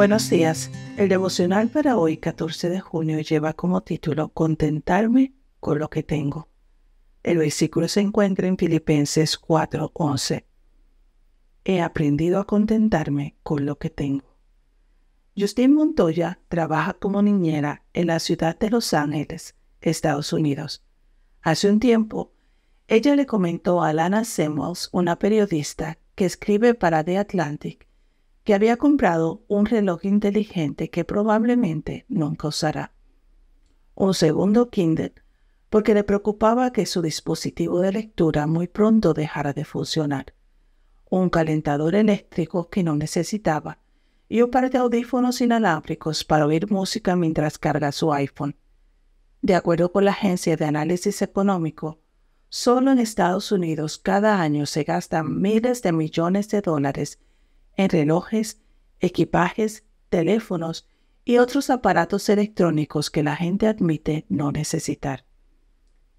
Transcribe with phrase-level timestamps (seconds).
[0.00, 0.70] Buenos días.
[0.96, 6.48] El devocional para hoy, 14 de junio, lleva como título Contentarme con lo que tengo.
[7.22, 10.46] El versículo se encuentra en Filipenses 4:11.
[11.66, 14.38] He aprendido a contentarme con lo que tengo.
[15.36, 20.82] Justin Montoya trabaja como niñera en la ciudad de Los Ángeles, Estados Unidos.
[21.42, 22.32] Hace un tiempo,
[22.88, 27.89] ella le comentó a Lana Samuels, una periodista que escribe para The Atlantic,
[28.44, 32.92] que había comprado un reloj inteligente que probablemente nunca usará.
[33.94, 35.14] Un segundo Kindle,
[35.68, 40.34] porque le preocupaba que su dispositivo de lectura muy pronto dejara de funcionar.
[41.08, 43.78] Un calentador eléctrico que no necesitaba
[44.28, 48.56] y un par de audífonos inalámbricos para oír música mientras carga su iPhone.
[49.42, 51.98] De acuerdo con la Agencia de Análisis Económico,
[52.48, 57.18] solo en Estados Unidos cada año se gastan miles de millones de dólares
[57.76, 58.60] en relojes,
[59.00, 60.86] equipajes, teléfonos
[61.24, 65.24] y otros aparatos electrónicos que la gente admite no necesitar.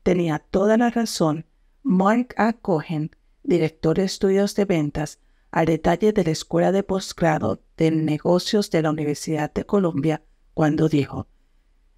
[0.04, 1.46] Tenía toda la razón
[1.84, 2.54] Mark A.
[2.54, 5.20] Cohen, director de estudios de ventas,
[5.52, 10.88] al detalle de la Escuela de Postgrado de Negocios de la Universidad de Columbia, cuando
[10.88, 11.28] dijo,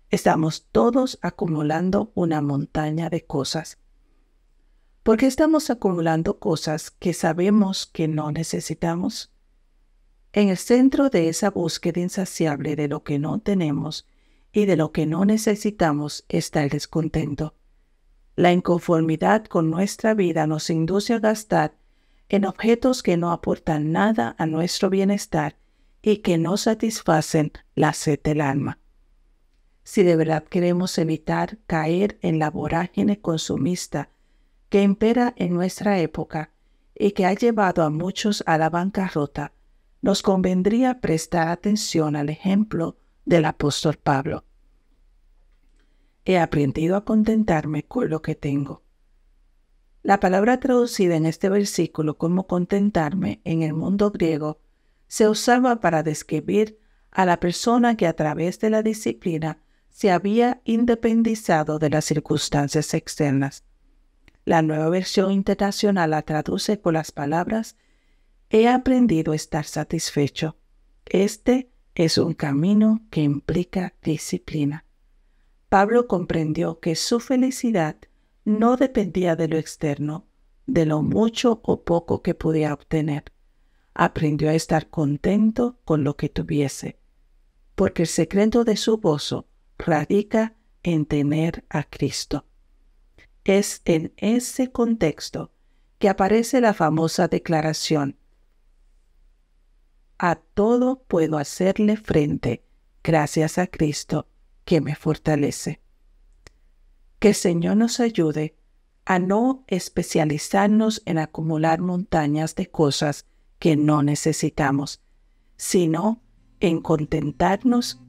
[0.09, 3.77] estamos todos acumulando una montaña de cosas.
[5.03, 9.32] ¿Por qué estamos acumulando cosas que sabemos que no necesitamos?
[10.35, 14.07] En el centro de esa búsqueda insaciable de lo que no tenemos
[14.51, 17.53] y de lo que no necesitamos está el descontento.
[18.35, 21.75] La inconformidad con nuestra vida nos induce a gastar
[22.29, 25.55] en objetos que no aportan nada a nuestro bienestar
[26.01, 28.79] y que no satisfacen la sed del alma.
[29.83, 34.09] Si de verdad queremos evitar caer en la vorágine consumista
[34.69, 36.49] que impera en nuestra época
[36.95, 39.53] y que ha llevado a muchos a la bancarrota,
[40.03, 44.43] nos convendría prestar atención al ejemplo del apóstol Pablo.
[46.25, 48.83] He aprendido a contentarme con lo que tengo.
[50.03, 54.59] La palabra traducida en este versículo como contentarme en el mundo griego
[55.07, 56.77] se usaba para describir
[57.09, 62.93] a la persona que a través de la disciplina se había independizado de las circunstancias
[62.93, 63.63] externas.
[64.43, 67.77] La nueva versión internacional la traduce con las palabras
[68.53, 70.55] he aprendido a estar satisfecho.
[71.07, 74.85] Este es un camino que implica disciplina.
[75.69, 77.97] Pablo comprendió que su felicidad
[78.45, 80.27] no dependía de lo externo,
[80.67, 83.23] de lo mucho o poco que podía obtener.
[83.95, 86.99] Aprendió a estar contento con lo que tuviese,
[87.73, 89.47] porque el secreto de su gozo
[89.79, 92.45] radica en tener a Cristo.
[93.45, 95.51] Es en ese contexto
[95.97, 98.19] que aparece la famosa declaración
[100.23, 102.63] a todo puedo hacerle frente
[103.03, 104.25] gracias a Cristo
[104.63, 105.81] que me fortalece.
[107.19, 108.55] Que el Señor nos ayude
[109.03, 113.25] a no especializarnos en acumular montañas de cosas
[113.59, 115.01] que no necesitamos,
[115.57, 116.21] sino
[116.61, 117.99] en contentarnos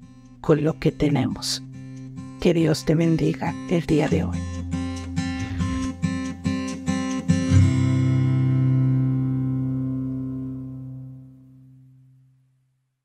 [0.41, 1.65] con lo que tenemos.
[2.41, 4.54] Que Dios te bendiga el día de hoy.